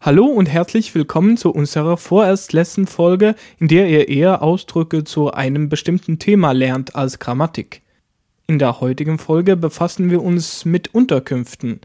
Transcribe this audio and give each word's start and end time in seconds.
Hallo. 0.00 0.26
Und 0.26 0.46
herzlich 0.46 0.92
willkommen 0.94 1.36
zu 1.36 1.52
unserer 1.52 1.96
vorerst 1.96 2.52
letzten 2.52 2.88
Folge, 2.88 3.36
in 3.58 3.68
der 3.68 3.88
ihr 3.88 4.08
eher 4.08 4.42
Ausdrücke 4.42 5.04
zu 5.04 5.30
einem 5.30 5.68
bestimmten 5.68 6.18
Thema 6.18 6.50
lernt 6.50 6.96
als 6.96 7.20
Grammatik. 7.20 7.82
In 8.48 8.58
der 8.58 8.80
heutigen 8.80 9.18
Folge 9.18 9.56
befassen 9.56 10.10
wir 10.10 10.22
uns 10.22 10.64
mit 10.64 10.92
Unterkünften. 10.92 11.80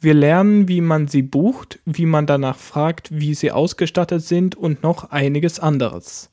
Wir 0.00 0.12
lernen, 0.12 0.68
wie 0.68 0.82
man 0.82 1.08
sie 1.08 1.22
bucht, 1.22 1.78
wie 1.86 2.04
man 2.04 2.26
danach 2.26 2.58
fragt, 2.58 3.08
wie 3.10 3.34
sie 3.34 3.50
ausgestattet 3.50 4.22
sind 4.22 4.54
und 4.54 4.82
noch 4.82 5.10
einiges 5.10 5.58
anderes. 5.60 6.28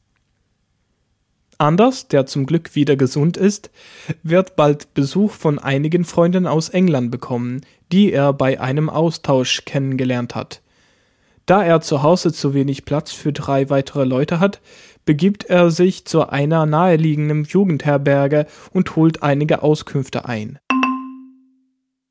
Anders, 1.61 2.07
der 2.07 2.25
zum 2.25 2.47
Glück 2.47 2.73
wieder 2.73 2.95
gesund 2.95 3.37
ist, 3.37 3.69
wird 4.23 4.55
bald 4.55 4.95
Besuch 4.95 5.29
von 5.29 5.59
einigen 5.59 6.05
Freunden 6.05 6.47
aus 6.47 6.69
England 6.69 7.11
bekommen, 7.11 7.61
die 7.91 8.11
er 8.11 8.33
bei 8.33 8.59
einem 8.59 8.89
Austausch 8.89 9.63
kennengelernt 9.63 10.33
hat. 10.33 10.63
Da 11.45 11.63
er 11.63 11.81
zu 11.81 12.01
Hause 12.01 12.33
zu 12.33 12.55
wenig 12.55 12.83
Platz 12.83 13.11
für 13.11 13.31
drei 13.31 13.69
weitere 13.69 14.05
Leute 14.05 14.39
hat, 14.39 14.59
begibt 15.05 15.43
er 15.43 15.69
sich 15.69 16.05
zu 16.05 16.27
einer 16.27 16.65
naheliegenden 16.65 17.43
Jugendherberge 17.43 18.47
und 18.73 18.95
holt 18.95 19.21
einige 19.21 19.61
Auskünfte 19.61 20.25
ein. 20.25 20.57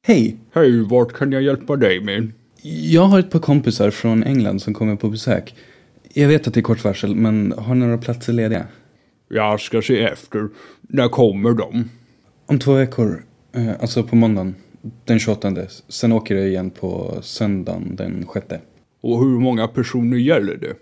Hej! 0.07 0.39
Hej, 0.55 0.91
vart 0.91 1.13
kan 1.13 1.33
jag 1.33 1.43
hjälpa 1.43 1.77
dig 1.77 2.01
med? 2.05 2.33
Jag 2.63 3.07
har 3.07 3.19
ett 3.19 3.31
par 3.31 3.41
kompisar 3.41 3.91
från 3.91 4.23
England 4.23 4.63
som 4.63 4.75
kommer 4.75 4.97
på 4.97 5.09
besök. 5.09 5.55
Jag 6.15 6.29
vet 6.29 6.47
att 6.47 6.55
det 6.55 6.61
är 6.61 6.63
kort 6.63 6.85
varsel, 6.85 7.15
men 7.15 7.53
har 7.59 7.75
några 7.75 7.99
platser 7.99 8.33
lediga? 8.33 8.67
Jag 9.33 9.61
ska 9.61 9.83
se 9.83 10.03
efter. 10.03 10.49
När 10.81 11.09
kommer 11.09 11.53
de? 11.53 11.91
Om 12.47 12.59
två 12.59 12.73
veckor. 12.73 13.25
Eh, 13.53 13.71
alltså 13.81 14.03
på 14.03 14.17
måndagen. 14.17 14.55
Den 15.05 15.19
28. 15.19 15.53
Sen 15.89 16.13
åker 16.13 16.35
jag 16.35 16.49
igen 16.49 16.71
på 16.71 17.19
söndagen 17.23 17.97
den 17.97 18.27
6. 18.35 18.47
Och 19.01 19.19
hur 19.19 19.39
många 19.39 19.69
personer 19.69 20.17
gäller 20.17 20.57
det? 20.57 20.75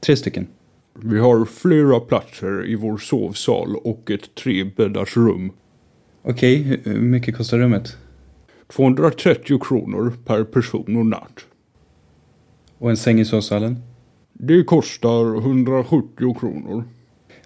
Tre 0.00 0.16
stycken. 0.16 0.46
Vi 0.94 1.18
har 1.18 1.44
flera 1.44 2.00
platser 2.00 2.68
i 2.68 2.74
vår 2.74 2.98
sovsal 2.98 3.76
och 3.76 4.10
ett 4.10 4.34
trebäddars 4.34 5.16
rum. 5.16 5.52
Okej, 6.22 6.80
hur 6.84 7.00
mycket 7.00 7.36
kostar 7.36 7.58
rummet? 7.58 7.96
230 8.68 9.58
kronor 9.58 10.12
per 10.24 10.44
person 10.44 10.96
och 10.96 11.06
natt. 11.06 11.46
Och 12.78 12.90
en 12.90 12.96
säng 12.96 13.20
i 13.20 13.24
sovsalen? 13.24 13.78
Det 14.32 14.64
kostar 14.64 15.36
170 15.36 16.34
kronor. 16.40 16.84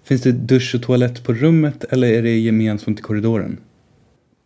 Finns 0.07 0.21
det 0.21 0.31
dusch 0.31 0.75
och 0.75 0.81
toalett 0.81 1.23
på 1.23 1.33
rummet 1.33 1.83
eller 1.83 2.07
är 2.07 2.21
det 2.21 2.37
gemensamt 2.37 2.99
i 2.99 3.01
korridoren? 3.01 3.59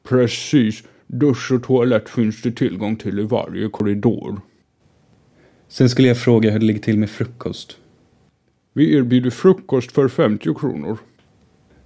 Precis. 0.10 0.84
Dusch 1.08 1.52
och 1.52 1.64
toalett 1.64 2.10
finns 2.10 2.42
det 2.42 2.52
tillgång 2.52 2.96
till 2.96 3.20
i 3.20 3.24
varje 3.24 3.70
korridor. 3.70 4.42
Sen 5.68 5.90
skulle 5.90 6.08
jag 6.08 6.18
fråga 6.18 6.52
hur 6.52 6.60
det 6.60 6.66
ligger 6.66 6.80
till 6.82 6.98
med 6.98 7.10
frukost. 7.10 7.78
Vi 8.74 8.96
erbjuder 8.96 9.30
frukost 9.30 9.92
för 9.92 10.08
50 10.08 10.54
kronor. 10.54 10.98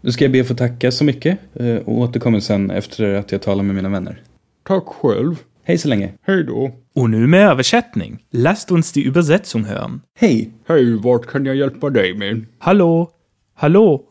Nu 0.02 0.12
ska 0.12 0.26
jag 0.26 0.32
be 0.32 0.42
att 0.42 0.48
få 0.48 0.56
tacka 0.56 0.92
så 0.92 1.04
mycket 1.04 1.40
eh, 1.54 1.76
och 1.76 1.98
återkommer 1.98 2.40
sen 2.40 2.72
efter 2.72 3.14
att 3.14 3.32
jag 3.32 3.42
talar 3.42 3.64
med 3.64 3.76
mina 3.76 3.90
vänner. 3.90 4.22
Tack 4.64 4.86
själv. 4.86 5.36
Hej 5.64 5.78
så 5.78 5.88
länge. 5.88 6.14
Hej 6.22 6.44
då. 6.44 6.72
Und 6.94 7.12
nu 7.12 7.28
med 7.28 7.50
översättning. 7.50 8.24
Lasst 8.32 8.72
uns 8.72 8.92
die 8.92 9.08
Übersetzung 9.08 9.64
hören. 9.64 10.02
Hej! 10.20 10.52
Hej, 10.68 10.96
vart 10.96 11.26
kan 11.26 11.46
jag 11.46 11.56
hjälpa 11.56 11.90
dig 11.90 12.18
med? 12.18 12.46
Hallo. 12.60 13.15
Hallo. 13.58 14.08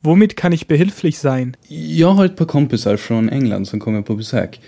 Womit 0.00 0.36
kann 0.36 0.52
ich 0.52 0.66
behilflich 0.66 1.18
sein? 1.18 1.56
Jag 1.68 2.10
har 2.10 2.24
ett 2.24 2.36
par 2.36 2.44
kompisar 2.46 2.96
från 2.96 3.28
England 3.28 3.68
som 3.68 3.80
kommer 3.80 4.02
på 4.02 4.14
besök. 4.14 4.60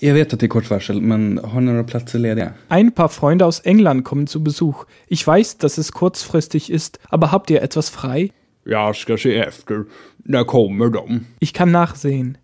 Jag 0.00 0.14
vet 0.14 0.32
att 0.32 0.40
det 0.40 0.46
är 0.46 0.48
kort 0.48 0.70
varsel, 0.70 1.00
men 1.00 1.40
har 1.44 1.60
några 1.60 1.84
platser 1.84 2.18
lediga? 2.18 2.52
Ein 2.68 2.90
paar 2.92 3.08
Freunde 3.08 3.44
aus 3.44 3.60
England 3.64 4.02
kommen 4.04 4.26
zu 4.26 4.40
Besuch. 4.40 4.76
Ich 5.06 5.26
weiß, 5.26 5.58
dass 5.58 5.78
es 5.78 5.92
kurzfristig 5.92 6.70
ist, 6.70 6.98
aber 7.08 7.32
habt 7.32 7.50
ihr 7.50 7.62
etwas 7.62 7.90
frei? 7.90 8.30
Jag 8.64 8.96
ska 8.96 9.16
se 9.16 9.38
efter. 9.38 9.84
När 10.16 10.44
kommer 10.44 10.88
de? 10.88 11.26
Ich 11.38 11.52
kann 11.52 11.72
nachsehen. 11.72 12.36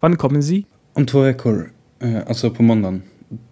Wann 0.00 0.16
kommen 0.16 0.42
Sie? 0.42 0.64
Om 0.94 1.06
två 1.06 1.20
veckor. 1.20 1.70
Eh, 2.02 2.18
alltså 2.28 2.50
på 2.50 2.62
måndagen. 2.62 3.02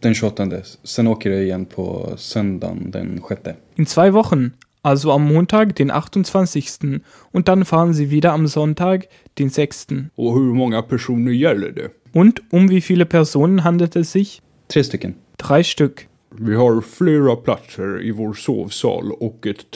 Den 0.00 0.14
28. 0.14 0.48
Sen 0.84 1.06
åker 1.06 1.30
jag 1.30 1.42
igen 1.42 1.64
på 1.64 2.14
söndagen 2.16 2.91
den 2.91 3.20
6. 3.28 3.41
In 3.76 3.86
zwei 3.86 4.10
Wochen, 4.10 4.52
also 4.82 5.12
am 5.12 5.26
Montag, 5.26 5.76
den 5.76 5.91
28. 5.91 7.00
Und 7.32 7.48
dann 7.48 7.65
fahren 7.65 7.93
Sie 7.93 8.10
wieder 8.10 8.32
am 8.32 8.47
Sonntag, 8.47 9.09
den 9.38 9.48
6. 9.48 9.87
Och 10.16 10.34
hur 10.34 10.54
många 10.54 10.82
personer 10.82 11.32
gäller 11.32 11.72
det? 11.72 11.91
Und 12.12 12.43
um 12.50 12.69
wie 12.69 12.81
viele 12.81 13.06
Personen 13.06 13.65
handelt 13.65 13.97
es 13.97 14.12
sich? 14.12 14.43
Tre 14.69 14.84
stycken. 14.84 15.15
Drei 15.38 15.62
Stück. 15.62 16.09
Vi 16.34 16.56
har 16.56 16.81
flera 16.81 17.37
platser 17.37 18.00
i 18.00 18.10
vår 18.10 18.34
sovsal 18.34 19.12
och 19.12 19.47
ett. 19.47 19.66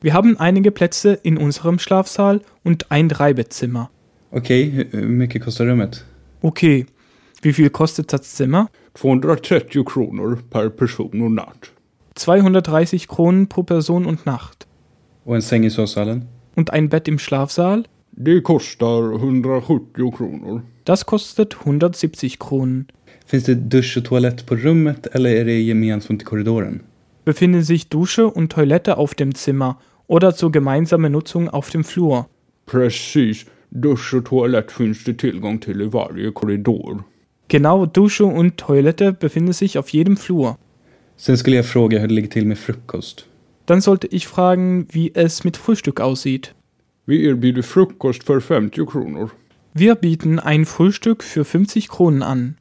Wir 0.00 0.14
haben 0.14 0.38
einige 0.38 0.70
Plätze 0.70 1.18
in 1.22 1.36
unserem 1.38 1.78
Schlafsaal 1.78 2.40
und 2.62 2.90
ein 2.90 3.08
Dreibettzimmer. 3.08 3.90
Okej, 4.30 4.70
hur 4.70 4.84
hur 4.92 5.08
mycket 5.08 5.42
kostar 5.42 5.66
rummet? 5.66 6.04
Okay. 6.42 6.86
Wie 7.42 7.52
viel 7.52 7.70
kostet 7.70 8.12
das 8.12 8.34
Zimmer? 8.34 8.68
230 8.94 9.84
kronor 9.84 10.38
per 10.50 10.68
person 10.70 11.22
och 11.22 11.30
natt. 11.30 11.72
230 12.18 13.08
Kronen 13.08 13.48
pro 13.48 13.62
Person 13.62 14.06
und 14.06 14.26
Nacht. 14.26 14.66
Och 15.24 15.34
en 15.34 15.42
säng 15.42 15.64
i 15.64 15.70
sovsalen? 15.70 16.28
Und 16.56 16.70
ein 16.70 16.88
Bett 16.88 17.08
im 17.08 17.18
Schlafsaal? 17.18 17.84
Det 18.10 18.42
kostar 18.42 19.14
170 19.14 20.10
kronor. 20.16 20.62
Das 20.84 21.04
kostet 21.06 21.56
170 21.64 22.38
Kronen. 22.38 22.86
Finns 23.26 23.44
det 23.44 23.54
dusch 23.54 23.96
och 23.96 24.04
toalett 24.04 24.46
på 24.46 24.56
rummet 24.56 25.06
eller 25.12 25.30
är 25.30 25.44
det 25.44 25.60
gemensamt 25.60 26.22
i 26.22 26.24
korridoren? 26.24 26.80
Befinden 27.24 27.64
sich 27.64 27.88
Dusche 27.88 28.26
und 28.26 28.52
Toilette 28.52 28.96
auf 28.96 29.14
dem 29.14 29.34
Zimmer 29.34 29.76
oder 30.06 30.34
zur 30.34 30.50
gemeinsamen 30.50 31.12
Nutzung 31.12 31.48
auf 31.48 31.70
dem 31.70 31.84
Flur? 31.84 32.26
Precis. 32.66 33.46
Dusch 33.70 34.14
och 34.14 34.24
toalett 34.24 34.72
finns 34.72 35.04
det 35.04 35.14
tillgång 35.14 35.58
till 35.58 35.82
i 35.82 35.84
varje 35.84 36.32
korridor. 36.32 37.04
Genau, 37.48 37.86
Dusche 37.86 38.24
und 38.24 38.56
Toilette 38.56 39.12
befinden 39.12 39.52
sich 39.52 39.78
auf 39.78 39.88
jedem 39.90 40.16
Flur. 40.16 40.56
Sen 41.18 41.38
skulle 41.38 41.56
jag 41.56 41.66
fråga 41.66 41.98
hur 41.98 42.08
det 42.08 42.14
ligger 42.14 42.28
till 42.28 42.46
med 42.46 42.58
frukost. 42.58 43.24
Dann 43.68 43.82
sollte 43.82 44.06
ich 44.10 44.26
fragen, 44.26 44.86
wie 44.92 45.10
es 45.14 45.44
mit 45.44 45.56
Frühstück 45.56 46.00
aussieht. 46.00 46.54
Vi 47.06 47.26
erbjuder 47.28 47.62
frukost 47.62 48.22
för 48.22 48.40
50 48.40 48.86
kronor. 48.86 49.30
Wir 49.72 49.94
bieten 49.94 50.38
ein 50.38 50.64
Frühstück 50.64 51.22
für 51.22 51.44
50 51.44 51.88
Kronen 51.88 52.22
an. 52.22 52.54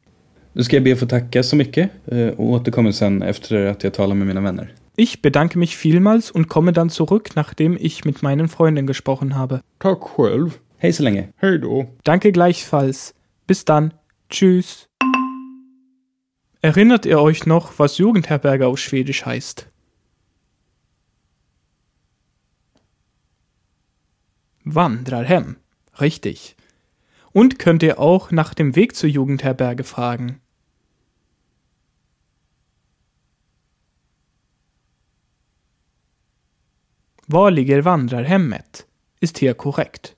Nu 0.53 0.63
ska 0.63 0.75
jag 0.75 0.84
be 0.84 0.94
att 0.94 1.00
få 1.00 1.06
tacka 1.06 1.44
så 1.44 1.56
mycket 1.56 1.91
eh, 2.06 2.28
och 2.28 2.45
återkommer 2.45 2.91
sen 2.91 3.22
efter 3.22 3.66
att 3.66 3.84
jag 3.84 3.94
talar 3.94 4.16
med 4.16 4.28
mina 4.28 4.41
vänner. 4.41 4.74
Ich 4.95 5.22
bedanke 5.22 5.59
mich 5.59 5.85
vielmals 5.85 6.31
und 6.31 6.47
komme 6.47 6.72
dann 6.74 6.89
zurück, 6.89 7.35
nachdem 7.35 7.78
ich 7.79 8.06
mit 8.06 8.22
meinen 8.22 8.47
Freunden 8.47 8.88
gesprochen 8.88 9.35
habe. 9.35 9.62
Tack 9.79 10.00
själv. 10.01 10.50
Hej 10.78 10.94
så 10.94 11.03
länge. 11.03 11.28
Hej 11.38 11.59
då. 11.59 11.85
Danke 12.03 12.31
gleichfalls. 12.31 13.13
Bis 13.47 13.66
dann. 13.66 13.91
Tschüss. 14.29 14.86
Erinnert 16.62 17.06
ihr 17.06 17.19
euch 17.19 17.45
noch, 17.45 17.78
was 17.78 18.00
Jugendherberge 18.00 18.68
auf 18.68 18.79
Schwedisch 18.79 19.25
heißt? 19.25 19.68
Wandrarhem. 24.63 25.57
Richtig. 26.01 26.56
Und 27.31 27.59
könnt 27.59 27.84
ihr 27.84 28.00
auch 28.00 28.31
nach 28.31 28.53
dem 28.53 28.75
Weg 28.75 28.95
zur 28.95 29.09
Jugendherberge 29.09 29.84
fragen. 29.84 30.41
Var 37.28 37.51
ligger 37.51 37.85
Vandrarhemmet? 37.85 38.88
Ist 39.19 39.38
hier 39.38 39.53
korrekt. 39.53 40.16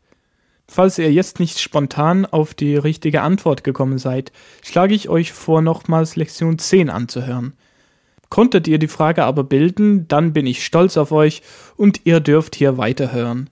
Falls 0.72 1.00
ihr 1.00 1.12
jetzt 1.12 1.40
nicht 1.40 1.60
spontan 1.60 2.28
auf 2.28 2.54
die 2.54 2.76
richtige 2.76 3.24
Antwort 3.24 3.64
gekommen 3.64 3.98
seid, 3.98 4.32
schlage 4.64 4.94
ich 4.94 5.10
euch 5.10 5.34
vor, 5.34 5.64
nochmals 5.64 6.16
Lektion 6.16 6.60
10 6.60 6.92
anzuhören. 6.92 7.54
Konntet 8.30 8.68
ihr 8.68 8.78
die 8.78 8.88
Frage 8.88 9.24
aber 9.24 9.44
bilden, 9.44 10.08
dann 10.08 10.32
bin 10.32 10.46
ich 10.46 10.64
stolz 10.64 10.96
auf 10.96 11.12
euch 11.12 11.42
und 11.76 12.02
ihr 12.04 12.20
dürft 12.20 12.56
hier 12.56 12.78
weiterhören. 12.78 13.50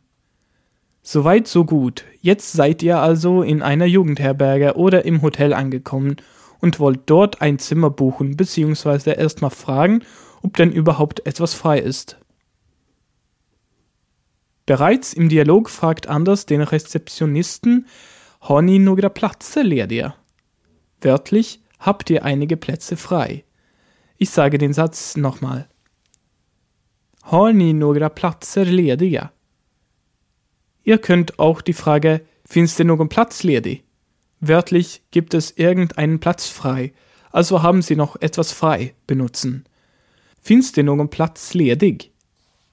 Soweit, 1.01 1.47
so 1.47 1.65
gut. 1.65 2.05
Jetzt 2.21 2.53
seid 2.53 2.83
ihr 2.83 2.99
also 2.99 3.41
in 3.41 3.63
einer 3.63 3.87
Jugendherberge 3.87 4.75
oder 4.75 5.03
im 5.03 5.23
Hotel 5.23 5.53
angekommen 5.53 6.17
und 6.59 6.79
wollt 6.79 6.99
dort 7.07 7.41
ein 7.41 7.57
Zimmer 7.57 7.89
buchen 7.89 8.37
bzw. 8.37 9.17
erstmal 9.17 9.49
fragen, 9.49 10.03
ob 10.43 10.55
denn 10.55 10.71
überhaupt 10.71 11.25
etwas 11.25 11.55
frei 11.55 11.79
ist. 11.79 12.19
Bereits 14.67 15.13
im 15.13 15.29
Dialog 15.29 15.69
fragt 15.71 16.07
Anders 16.07 16.45
den 16.45 16.61
Rezeptionisten, 16.61 17.87
har 18.39 18.61
ni 18.61 18.77
några 18.77 19.09
platser 19.09 19.63
lediga? 19.63 20.13
Wörtlich, 21.01 21.59
habt 21.79 22.11
ihr 22.11 22.23
einige 22.23 22.57
Plätze 22.57 22.95
frei? 22.95 23.43
Ich 24.17 24.29
sage 24.29 24.59
den 24.59 24.73
Satz 24.73 25.17
nochmal. 25.17 25.67
Har 27.23 27.51
ni 27.53 27.73
några 27.73 28.09
platser 28.09 28.65
lediga? 28.65 29.31
Ihr 30.83 30.99
könnt 30.99 31.39
auch 31.39 31.61
die 31.61 31.73
Frage, 31.73 32.21
finns 32.45 32.75
det 32.75 32.83
någon 32.83 33.09
plats 33.09 33.43
ledig? 33.43 33.83
Wörtlich, 34.39 35.01
gibt 35.09 35.33
es 35.33 35.57
irgendeinen 35.57 36.19
Platz 36.19 36.47
frei? 36.47 36.93
also 37.37 37.61
haben 37.61 37.81
Sie 37.81 37.95
noch 37.95 38.15
etwas 38.19 38.51
frei 38.51 38.95
benutzen. 39.05 39.65
Finns 40.41 40.71
det 40.71 40.83
någon 40.83 41.09
plats 41.09 41.53
ledig? 41.53 42.11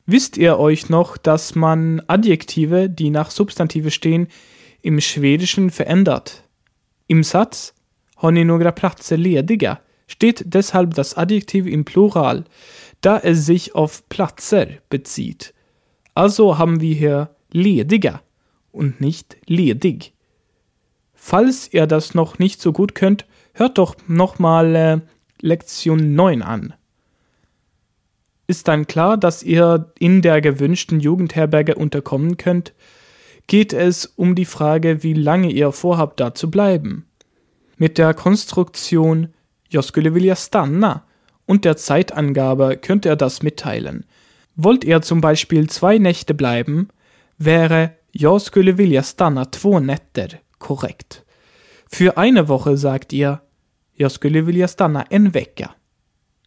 Wisst 0.06 0.36
ihr 0.36 0.58
euch 0.58 0.90
noch, 0.90 1.16
dass 1.16 1.54
man 1.54 2.02
Adjektive, 2.08 2.90
die 2.90 3.08
nach 3.08 3.30
Substantive 3.30 3.90
stehen, 3.90 4.28
im 4.82 5.00
Schwedischen 5.00 5.70
verändert? 5.70 6.44
Im 7.06 7.22
Satz 7.22 7.74
Har 8.16 8.30
ni 8.30 8.44
några 8.44 8.70
platser 8.70 9.16
lediga? 9.16 9.80
steht 10.06 10.44
deshalb 10.46 10.94
das 10.94 11.16
Adjektiv 11.16 11.66
im 11.66 11.84
Plural, 11.84 12.44
da 13.00 13.18
es 13.18 13.46
sich 13.46 13.74
auf 13.74 14.06
Platzer 14.08 14.66
bezieht. 14.90 15.54
Also 16.14 16.58
haben 16.58 16.80
wir 16.80 16.94
hier 16.94 17.30
lediga 17.50 18.20
und 18.72 19.00
nicht 19.00 19.36
ledig. 19.46 20.12
Falls 21.14 21.72
ihr 21.72 21.86
das 21.86 22.14
noch 22.14 22.38
nicht 22.38 22.60
so 22.60 22.72
gut 22.72 22.94
könnt, 22.94 23.26
hört 23.54 23.78
doch 23.78 23.96
nochmal 24.06 24.76
äh, 24.76 25.00
Lektion 25.40 26.14
9 26.14 26.42
an. 26.42 26.74
Ist 28.46 28.68
dann 28.68 28.86
klar, 28.86 29.16
dass 29.16 29.42
ihr 29.42 29.92
in 29.98 30.20
der 30.22 30.40
gewünschten 30.40 31.00
Jugendherberge 31.00 31.74
unterkommen 31.76 32.36
könnt, 32.36 32.74
geht 33.46 33.72
es 33.72 34.06
um 34.06 34.34
die 34.34 34.44
Frage, 34.44 35.02
wie 35.02 35.14
lange 35.14 35.50
ihr 35.50 35.72
vorhabt, 35.72 36.20
da 36.20 36.34
zu 36.34 36.50
bleiben. 36.50 37.06
Mit 37.76 37.98
der 37.98 38.14
Konstruktion 38.14 39.28
Jag 39.68 39.84
vilja 39.94 40.36
stanna 40.36 41.04
und 41.46 41.64
der 41.64 41.76
Zeitangabe 41.76 42.76
könnt 42.76 43.04
ihr 43.06 43.16
das 43.16 43.42
mitteilen. 43.42 44.04
Wollt 44.56 44.84
ihr 44.84 45.02
zum 45.02 45.20
Beispiel 45.20 45.68
zwei 45.68 45.98
Nächte 45.98 46.34
bleiben, 46.34 46.88
wäre 47.38 47.96
Jag 48.12 48.40
skulle 48.42 48.78
vilja 48.78 49.02
stanna 49.02 49.46
två 49.46 49.80
nätter 49.80 50.28
korrekt. 50.58 51.24
Für 51.90 52.16
eine 52.16 52.48
Woche 52.48 52.76
sagt 52.76 53.12
ihr 53.12 53.40
Jag 53.96 54.22
vilja 54.22 54.68
stanna 54.68 55.02
en 55.10 55.34
vecka. 55.34 55.74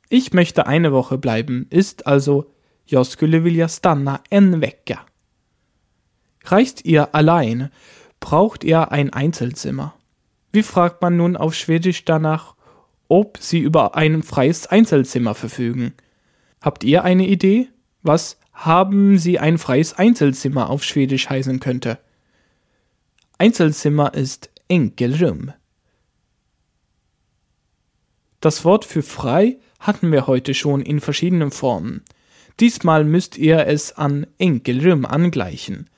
Ich 0.10 0.34
möchte 0.34 0.68
eine 0.68 0.94
Woche 0.94 1.18
bleiben 1.18 1.68
ist 1.70 2.08
also 2.08 2.52
Jag 2.86 3.06
skulle 3.06 3.44
vilja 3.44 3.68
stanna 3.68 4.22
en 4.30 4.62
vecka. 4.62 5.06
Reist 6.46 6.86
ihr 6.86 7.14
allein, 7.14 7.70
braucht 8.22 8.64
ihr 8.64 8.94
ein 8.94 9.12
Einzelzimmer. 9.12 9.94
Wie 10.54 10.64
fragt 10.64 11.02
man 11.02 11.18
nun 11.18 11.36
auf 11.36 11.54
Schwedisch 11.54 12.06
danach, 12.06 12.56
ob 13.10 13.38
sie 13.40 13.60
über 13.60 13.96
ein 13.96 14.24
freies 14.24 14.68
Einzelzimmer 14.68 15.36
verfügen? 15.36 15.94
Habt 16.62 16.86
ihr 16.86 17.04
eine 17.04 17.28
Idee, 17.28 17.68
was 18.02 18.40
haben 18.54 19.18
sie 19.18 19.40
ein 19.40 19.58
freies 19.58 19.94
Einzelzimmer 19.94 20.70
auf 20.70 20.86
Schwedisch 20.86 21.30
heißen 21.30 21.60
könnte? 21.60 22.00
Einzelzimmer 23.38 24.14
ist 24.14 24.50
Enkelrum. 24.70 25.52
Das 28.40 28.64
Wort 28.64 28.86
für 28.86 29.04
frei 29.04 29.58
hatten 29.80 30.12
wir 30.12 30.28
heute 30.28 30.54
schon 30.54 30.82
in 30.82 31.00
verschiedenen 31.00 31.52
Formen. 31.52 32.04
Diesmal 32.60 33.04
müsst 33.04 33.38
ihr 33.38 33.68
es 33.68 33.94
an 33.94 34.28
Enkelrum 34.38 35.06
angleichen. 35.06 35.90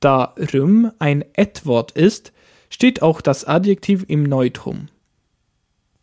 Da 0.00 0.34
Rum 0.54 0.92
ein 0.98 1.24
Et-Wort 1.34 1.92
ist, 1.92 2.32
steht 2.70 3.02
auch 3.02 3.20
das 3.20 3.44
Adjektiv 3.44 4.04
im 4.08 4.22
Neutrum. 4.22 4.88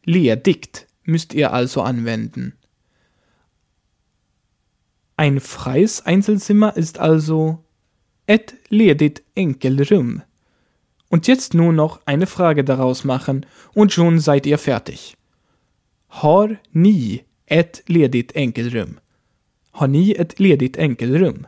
Ledigt 0.03 0.88
müsst 1.03 1.33
ihr 1.33 1.51
also 1.53 1.81
anwenden. 1.81 2.53
Ein 5.15 5.39
freies 5.39 6.06
Einzelzimmer 6.06 6.77
ist 6.77 7.00
also 7.00 7.63
et 8.27 8.53
ledigt 8.69 9.24
enkelrum. 9.33 10.21
Und 11.09 11.27
jetzt 11.27 11.53
nur 11.53 11.74
noch 11.74 12.01
eine 12.06 12.27
Frage 12.27 12.63
daraus 12.63 13.03
machen 13.03 13.45
und 13.74 13.94
schon 13.94 14.19
seid 14.19 14.45
ihr 14.45 14.57
fertig. 14.57 15.16
Har 16.07 16.57
ni 16.71 17.24
ett 17.45 17.83
ledigt 17.88 18.36
enkelrum? 18.36 19.00
Har 19.71 19.88
ni 19.88 20.12
ett 20.12 20.39
ledigt 20.39 20.77
enkelrum? 20.77 21.48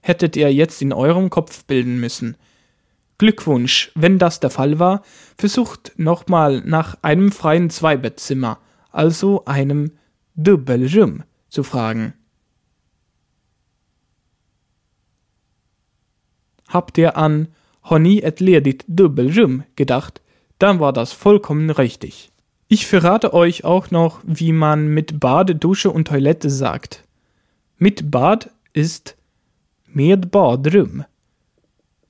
Hättet 0.00 0.36
ihr 0.36 0.52
jetzt 0.52 0.80
in 0.82 0.92
eurem 0.92 1.28
Kopf 1.30 1.64
bilden 1.64 2.00
müssen. 2.00 2.36
Glückwunsch, 3.18 3.92
wenn 3.94 4.18
das 4.18 4.40
der 4.40 4.50
Fall 4.50 4.78
war, 4.78 5.02
versucht 5.36 5.92
nochmal 5.96 6.62
nach 6.64 6.96
einem 7.02 7.32
freien 7.32 7.68
Zweibettzimmer, 7.68 8.58
also 8.90 9.44
einem 9.44 9.92
Dubbelrum, 10.34 11.22
zu 11.50 11.62
fragen. 11.62 12.14
Habt 16.68 16.96
ihr 16.96 17.16
an 17.16 17.48
ni 17.90 18.22
ett 18.22 18.40
ledigt 18.40 18.84
Dubbelrum 18.86 19.64
gedacht, 19.74 20.22
dann 20.58 20.78
war 20.78 20.92
das 20.92 21.12
vollkommen 21.12 21.70
richtig. 21.70 22.29
Ich 22.72 22.86
verrate 22.86 23.34
euch 23.34 23.64
auch 23.64 23.90
noch, 23.90 24.20
wie 24.22 24.52
man 24.52 24.86
mit 24.86 25.18
Bad, 25.18 25.64
Dusche 25.64 25.90
und 25.90 26.06
Toilette 26.06 26.48
sagt. 26.48 27.02
Mit 27.78 28.12
Bad 28.12 28.48
ist 28.72 29.16
med 29.88 30.30
badrum. 30.30 31.04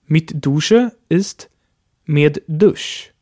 Mit 0.05 0.45
Dusche 0.45 0.93
ist 1.09 1.49
med 2.05 2.43
Dusch. 2.47 3.15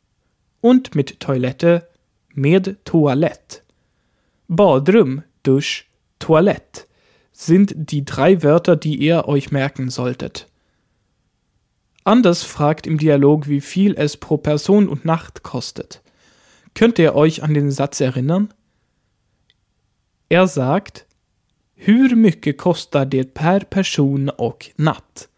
Und 0.59 0.95
mit 0.95 1.21
Toilette 1.21 1.87
med 2.33 2.75
Toilette. 2.83 3.61
Badrum, 4.49 5.23
Dusch, 5.43 5.87
Toilette 6.19 6.87
sind 7.31 7.73
die 7.73 8.03
drei 8.03 8.43
Wörter, 8.43 8.75
die 8.75 8.97
ihr 8.97 9.29
euch 9.29 9.49
merken 9.49 9.89
solltet. 9.89 10.47
Anders 12.03 12.43
fragt 12.43 12.85
im 12.85 12.97
Dialog, 12.97 13.47
wie 13.47 13.61
viel 13.61 13.95
es 13.97 14.17
pro 14.17 14.35
Person 14.35 14.89
und 14.89 15.05
Nacht 15.05 15.41
kostet. 15.41 16.01
Könnt 16.73 16.99
ihr 16.99 17.15
euch 17.15 17.43
an 17.43 17.53
den 17.53 17.71
Satz 17.71 18.01
erinnern? 18.01 18.53
Er 20.29 20.47
sagt, 20.47 21.05
Hur 21.75 22.15
mycket 22.15 22.57
kostar 22.57 23.05
det 23.05 23.33
per 23.33 23.59
person 23.61 24.29
och 24.29 24.71
natt? 24.75 25.29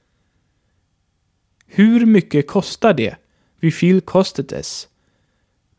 Hur 1.67 2.05
mycket 2.05 2.47
kostar 2.47 2.93
det? 2.93 3.17
Wie 3.59 3.71
viel 3.71 4.01
kostet 4.01 4.51
es? 4.51 4.89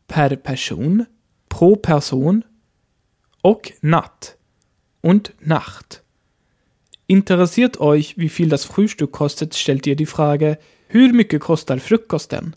Per 0.07 0.35
Person, 0.37 1.05
pro 1.49 1.75
Person 1.75 2.43
och 3.41 3.73
Natt 3.81 4.37
und 5.01 5.33
Nacht. 5.39 6.01
Interessiert 7.07 7.79
euch, 7.81 8.17
wie 8.17 8.29
viel 8.29 8.49
das 8.49 8.63
Frühstück 8.63 9.11
kostet, 9.11 9.53
stellt 9.53 9.85
ihr 9.85 9.95
die 9.95 10.05
Frage, 10.05 10.57
Hur 10.87 11.11
mycket 11.11 11.41
kostar 11.41 11.79
frukosten? 11.79 12.55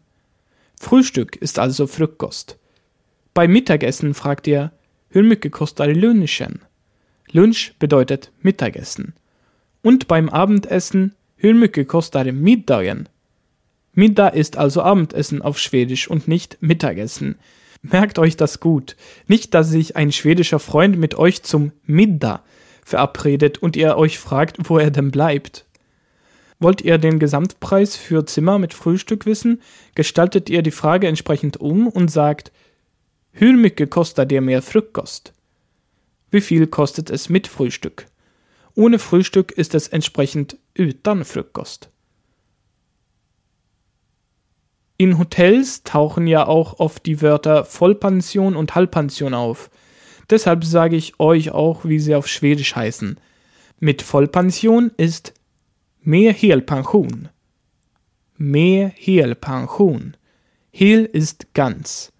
Frühstück 0.78 1.36
ist 1.36 1.58
also 1.58 1.86
Frukost. 1.86 2.56
Bei 3.36 3.46
Mittagessen 3.46 4.14
fragt 4.14 4.46
ihr, 4.46 4.72
hur 5.12 5.22
mycket 5.22 5.52
kostar 5.52 5.88
lunchen? 5.88 6.60
Lunch 7.30 7.74
bedeutet 7.78 8.32
Mittagessen. 8.40 9.12
Und 9.82 10.08
beim 10.08 10.30
Abendessen, 10.30 11.14
hur 11.42 11.52
mycket 11.52 11.86
kostar 11.86 12.24
middagen? 12.32 13.10
Middag 13.92 14.32
ist 14.32 14.56
also 14.56 14.80
Abendessen 14.80 15.42
auf 15.42 15.58
Schwedisch 15.58 16.08
und 16.08 16.28
nicht 16.28 16.56
Mittagessen. 16.62 17.36
Merkt 17.82 18.18
euch 18.18 18.38
das 18.38 18.58
gut. 18.58 18.96
Nicht, 19.28 19.52
dass 19.52 19.68
sich 19.68 19.96
ein 19.96 20.12
schwedischer 20.12 20.58
Freund 20.58 20.96
mit 20.96 21.16
euch 21.16 21.42
zum 21.42 21.72
Middag 21.84 22.40
verabredet 22.86 23.58
und 23.58 23.76
ihr 23.76 23.98
euch 23.98 24.18
fragt, 24.18 24.56
wo 24.70 24.78
er 24.78 24.90
denn 24.90 25.10
bleibt. 25.10 25.66
Wollt 26.58 26.80
ihr 26.80 26.96
den 26.96 27.18
Gesamtpreis 27.18 27.96
für 27.96 28.24
Zimmer 28.24 28.58
mit 28.58 28.72
Frühstück 28.72 29.26
wissen, 29.26 29.60
gestaltet 29.94 30.48
ihr 30.48 30.62
die 30.62 30.70
Frage 30.70 31.06
entsprechend 31.06 31.58
um 31.58 31.86
und 31.86 32.10
sagt, 32.10 32.50
Hur 33.38 33.52
mycket 33.52 33.90
kostar 33.90 34.24
det 34.24 34.40
med 34.40 34.64
frukost? 34.64 35.32
Wie 36.30 36.40
viel 36.40 36.66
kostet 36.66 37.10
es 37.10 37.28
mit 37.28 37.46
Frühstück? 37.46 38.06
Ohne 38.74 38.98
Frühstück 38.98 39.52
ist 39.52 39.74
es 39.74 39.88
entsprechend 39.88 40.56
utan 40.78 41.22
Frukost. 41.22 41.90
In 44.96 45.18
Hotels 45.18 45.82
tauchen 45.82 46.26
ja 46.26 46.46
auch 46.46 46.80
oft 46.80 47.04
die 47.04 47.20
Wörter 47.20 47.66
Vollpension 47.66 48.56
und 48.56 48.74
Halbpension 48.74 49.34
auf. 49.34 49.68
Deshalb 50.30 50.64
sage 50.64 50.96
ich 50.96 51.20
euch 51.20 51.50
auch, 51.50 51.84
wie 51.84 51.98
sie 51.98 52.14
auf 52.14 52.28
Schwedisch 52.28 52.74
heißen. 52.74 53.20
Mit 53.80 54.00
Vollpension 54.00 54.90
ist 54.96 55.34
Med 56.00 56.34
helpension. 56.34 57.28
Med 58.38 58.92
helpension. 58.96 60.16
Hel 60.70 61.04
ist 61.04 61.52
ganz. 61.52 62.12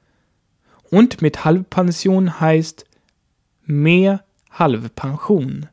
Und 0.96 1.20
mit 1.20 1.44
Halbpension 1.44 2.40
heißt 2.40 2.86
med 3.66 4.20
halvpension. 4.50 5.68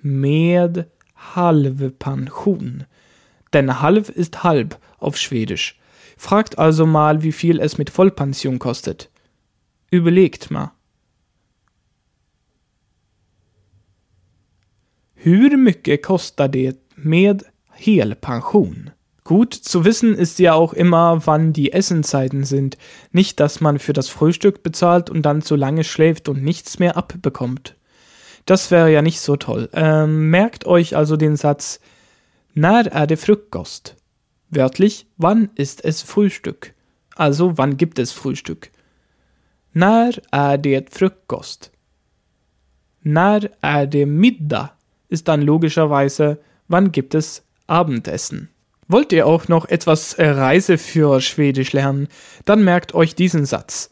Med 0.00 0.88
halvpension. 1.16 2.84
Denn 3.52 3.80
halv 3.80 4.08
ist 4.10 4.44
halb 4.44 4.78
auf 4.98 5.16
Schwedisch. 5.16 5.80
Fragt 6.16 6.56
also 6.56 6.86
mal, 6.86 7.24
wie 7.24 7.32
viel 7.32 7.58
es 7.58 7.78
mit 7.78 7.90
Vollpension 7.90 8.60
kostet. 8.60 9.10
Überlegt 9.90 10.52
mal. 10.52 10.70
Hur 15.16 15.56
mycket 15.56 16.04
kostar 16.04 16.48
det 16.48 16.78
med 16.94 17.42
helpension? 17.72 18.92
Gut 19.28 19.52
zu 19.52 19.84
wissen 19.84 20.14
ist 20.14 20.38
ja 20.38 20.54
auch 20.54 20.72
immer, 20.72 21.26
wann 21.26 21.52
die 21.52 21.74
Essenzeiten 21.74 22.44
sind. 22.44 22.78
Nicht, 23.12 23.40
dass 23.40 23.60
man 23.60 23.78
für 23.78 23.92
das 23.92 24.08
Frühstück 24.08 24.62
bezahlt 24.62 25.10
und 25.10 25.20
dann 25.20 25.42
zu 25.42 25.54
lange 25.54 25.84
schläft 25.84 26.30
und 26.30 26.42
nichts 26.42 26.78
mehr 26.78 26.96
abbekommt. 26.96 27.76
Das 28.46 28.70
wäre 28.70 28.90
ja 28.90 29.02
nicht 29.02 29.20
so 29.20 29.36
toll. 29.36 29.68
Ähm, 29.74 30.30
merkt 30.30 30.64
euch 30.64 30.96
also 30.96 31.18
den 31.18 31.36
Satz 31.36 31.78
När 32.54 32.88
är 32.90 33.06
det 33.06 33.18
frukost? 33.18 33.96
Wörtlich, 34.48 35.06
wann 35.18 35.50
ist 35.56 35.84
es 35.84 36.00
Frühstück? 36.00 36.72
Also, 37.14 37.58
wann 37.58 37.76
gibt 37.76 37.98
es 37.98 38.12
Frühstück? 38.12 38.70
När 39.74 40.22
är 40.30 40.56
det 40.56 40.88
frukost? 40.90 41.70
När 43.02 43.50
är 43.60 43.86
det 43.86 44.06
middag? 44.06 44.70
Ist 45.10 45.28
dann 45.28 45.42
logischerweise, 45.42 46.38
wann 46.66 46.92
gibt 46.92 47.14
es 47.14 47.42
Abendessen? 47.66 48.48
Wollt 48.88 49.12
ihr 49.12 49.26
auch 49.26 49.48
noch 49.48 49.66
etwas 49.66 50.14
äh, 50.14 50.26
Reise 50.26 50.78
für 50.78 51.20
Schwedisch 51.20 51.72
lernen, 51.72 52.08
dann 52.46 52.64
merkt 52.64 52.94
euch 52.94 53.14
diesen 53.14 53.44
Satz. 53.44 53.90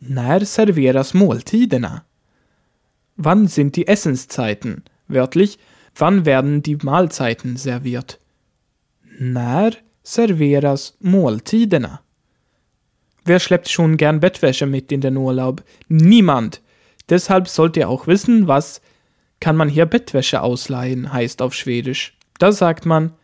När 0.00 0.44
serveras 0.44 1.14
måltiderna? 1.14 2.04
Wann 3.16 3.48
sind 3.48 3.76
die 3.76 3.86
Essenszeiten? 3.86 4.84
Wörtlich, 5.08 5.58
wann 5.94 6.26
werden 6.26 6.62
die 6.62 6.76
Mahlzeiten 6.76 7.56
serviert? 7.56 8.18
När 9.18 9.76
serveras 10.02 10.96
måltiderna? 11.00 12.02
Wer 13.24 13.38
schleppt 13.38 13.70
schon 13.70 13.96
gern 13.96 14.20
Bettwäsche 14.20 14.66
mit 14.66 14.92
in 14.92 15.00
den 15.00 15.16
Urlaub? 15.16 15.62
Niemand. 15.88 16.60
Deshalb 17.08 17.48
sollt 17.48 17.76
ihr 17.76 17.88
auch 17.88 18.06
wissen, 18.06 18.48
was 18.48 18.82
kann 19.40 19.56
man 19.56 19.68
hier 19.68 19.86
Bettwäsche 19.86 20.42
ausleihen 20.42 21.12
heißt 21.12 21.40
auf 21.40 21.54
Schwedisch. 21.54 22.18
Da 22.38 22.52
sagt 22.52 22.84
man 22.84 23.14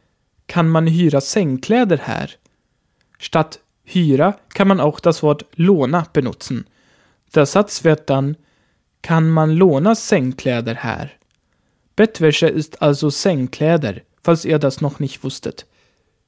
kann 0.48 0.68
man 0.68 0.86
hyra 0.86 1.20
sängkläder 1.20 1.98
här? 1.98 2.30
Statt 3.18 3.60
hyra 3.84 4.38
kann 4.54 4.68
man 4.68 4.80
auch 4.80 5.00
das 5.00 5.22
Wort 5.22 5.46
låna 5.54 6.06
benutzen. 6.12 6.66
Der 7.34 7.46
Satz 7.46 7.84
wird 7.84 8.10
dann 8.10 8.36
kann 9.02 9.30
man 9.30 9.52
låna 9.52 9.94
Sängkläder 9.94 10.74
här? 10.74 11.10
Bettwäsche 11.94 12.48
ist 12.48 12.82
also 12.82 13.10
Sängkläder, 13.10 14.00
falls 14.22 14.44
ihr 14.44 14.58
das 14.58 14.80
noch 14.80 14.98
nicht 15.00 15.22
wusstet. 15.22 15.66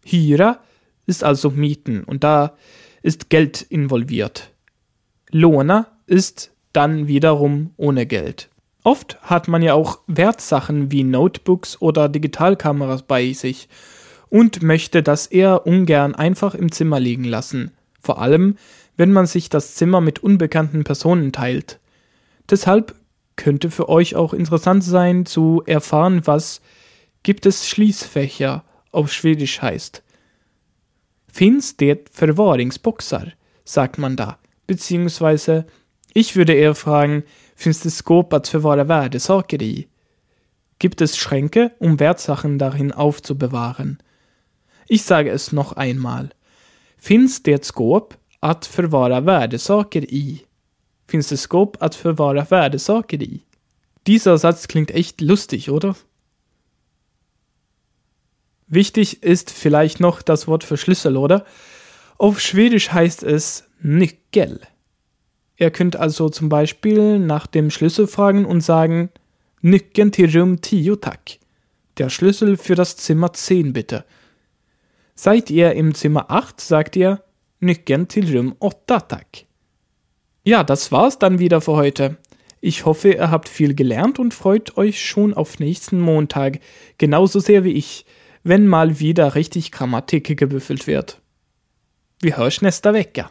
Hyra 0.04 0.60
ist 1.06 1.24
also 1.24 1.50
Mieten 1.50 2.04
und 2.04 2.22
da 2.24 2.56
ist 3.02 3.30
Geld 3.30 3.62
involviert. 3.62 4.50
Låna 5.30 5.86
ist 6.06 6.50
dann 6.72 7.08
wiederum 7.08 7.72
ohne 7.76 8.06
Geld. 8.06 8.48
Oft 8.82 9.20
hat 9.22 9.48
man 9.48 9.62
ja 9.62 9.74
auch 9.74 9.98
Wertsachen 10.06 10.90
wie 10.90 11.04
Notebooks 11.04 11.80
oder 11.80 12.08
Digitalkameras 12.08 13.02
bei 13.02 13.32
sich 13.32 13.68
und 14.30 14.62
möchte 14.62 15.02
das 15.02 15.26
eher 15.26 15.66
ungern 15.66 16.14
einfach 16.14 16.54
im 16.54 16.72
Zimmer 16.72 16.98
liegen 16.98 17.24
lassen, 17.24 17.72
vor 18.00 18.22
allem 18.22 18.56
wenn 18.96 19.12
man 19.12 19.26
sich 19.26 19.48
das 19.48 19.74
Zimmer 19.74 20.00
mit 20.00 20.20
unbekannten 20.20 20.84
Personen 20.84 21.32
teilt. 21.32 21.78
Deshalb 22.48 22.94
könnte 23.36 23.70
für 23.70 23.88
euch 23.88 24.14
auch 24.14 24.34
interessant 24.34 24.84
sein 24.84 25.26
zu 25.26 25.62
erfahren, 25.66 26.26
was 26.26 26.60
gibt 27.22 27.46
es 27.46 27.68
Schließfächer 27.68 28.64
auf 28.92 29.12
Schwedisch 29.12 29.62
heißt. 29.62 30.02
Finns 31.32 31.76
det 31.76 32.10
förvaringsboxar? 32.10 33.32
sagt 33.64 33.98
man 33.98 34.16
da. 34.16 34.38
Beziehungsweise, 34.66 35.64
ich 36.12 36.36
würde 36.36 36.54
eher 36.54 36.74
fragen, 36.74 37.22
finns 37.54 37.80
det 37.80 37.90
skåp 37.90 38.32
att 38.32 38.48
förvara 38.48 38.84
värdesaker 38.84 39.62
i? 39.62 39.88
Gibt 40.78 41.00
es 41.00 41.16
Schränke, 41.16 41.72
um 41.78 42.00
Wertsachen 42.00 42.58
darin 42.58 42.92
aufzubewahren? 42.92 43.98
Ich 44.92 45.04
sage 45.04 45.30
es 45.30 45.52
noch 45.52 45.74
einmal. 45.74 46.30
Finns 46.98 47.44
det 47.44 47.64
skåp 47.64 48.14
att 48.40 48.66
förvara 48.66 49.20
värdesaker 49.20 50.02
i? 50.02 50.42
Finns 51.06 51.28
det 51.28 51.36
skåp 51.36 51.76
att 51.80 51.94
förvara 51.94 52.44
värdesaker 52.50 53.22
i? 53.22 53.44
Dieser 54.06 54.36
Satz 54.36 54.66
klingt 54.66 54.90
echt 54.90 55.20
lustig, 55.20 55.70
oder? 55.70 55.94
Wichtig 58.66 59.22
ist 59.22 59.52
vielleicht 59.52 60.00
noch 60.00 60.22
das 60.22 60.48
Wort 60.48 60.64
für 60.64 60.76
Schlüssel, 60.76 61.16
oder? 61.16 61.46
Auf 62.18 62.40
Schwedisch 62.40 62.90
heißt 62.90 63.22
es 63.22 63.62
Nyckel. 63.78 64.60
Ihr 65.56 65.70
könnt 65.70 65.94
also 65.94 66.28
zum 66.30 66.48
Beispiel 66.48 67.20
nach 67.20 67.46
dem 67.46 67.70
Schlüssel 67.70 68.08
fragen 68.08 68.44
und 68.44 68.60
sagen 68.60 69.10
Nyckeln 69.60 70.10
till 70.10 70.36
Rum 70.36 70.60
10 70.60 71.00
tack. 71.00 71.38
Der 71.96 72.10
Schlüssel 72.10 72.56
für 72.56 72.74
das 72.74 72.96
Zimmer 72.96 73.32
10 73.32 73.72
bitte. 73.72 74.04
Seid 75.22 75.50
ihr 75.50 75.74
im 75.74 75.92
Zimmer 75.94 76.30
8, 76.30 76.58
sagt 76.62 76.96
ihr 76.96 77.22
Nyckeln 77.58 78.08
till 78.08 78.34
Rum 78.34 78.56
8 78.58 78.86
tack. 79.06 79.26
Ja, 80.44 80.64
das 80.64 80.92
war's 80.92 81.18
dann 81.18 81.38
wieder 81.38 81.60
für 81.60 81.72
heute. 81.72 82.16
Ich 82.62 82.86
hoffe, 82.86 83.10
ihr 83.10 83.30
habt 83.30 83.46
viel 83.46 83.74
gelernt 83.74 84.18
und 84.18 84.32
freut 84.32 84.78
euch 84.78 85.04
schon 85.04 85.34
auf 85.34 85.58
nächsten 85.58 86.00
Montag, 86.00 86.60
genauso 86.96 87.38
sehr 87.38 87.64
wie 87.64 87.74
ich, 87.74 88.06
wenn 88.44 88.66
mal 88.66 88.98
wieder 88.98 89.34
richtig 89.34 89.72
Grammatik 89.72 90.38
gebüffelt 90.38 90.86
wird. 90.86 91.20
Wir 92.22 92.38
hörs 92.38 92.62
nästa 92.62 92.94
vecka. 92.94 93.30